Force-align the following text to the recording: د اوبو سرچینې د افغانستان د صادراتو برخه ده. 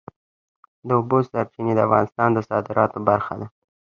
د 0.87 0.89
اوبو 0.97 1.17
سرچینې 1.29 1.73
د 1.75 1.79
افغانستان 1.87 2.29
د 2.33 2.39
صادراتو 2.49 2.97
برخه 3.09 3.33
ده. 3.39 3.47